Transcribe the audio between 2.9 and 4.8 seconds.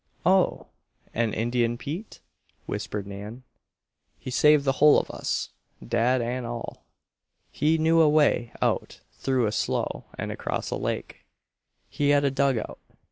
Nan. "He saved the